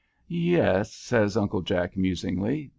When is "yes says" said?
0.33-1.37